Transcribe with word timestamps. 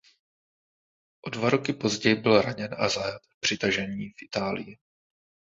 O 1.21 1.29
dva 1.29 1.49
roky 1.49 1.73
později 1.73 2.15
byl 2.15 2.41
raněn 2.41 2.75
a 2.79 2.89
zajat 2.89 3.21
při 3.39 3.57
tažení 3.57 4.09
v 4.09 4.21
Itálii. 4.23 4.77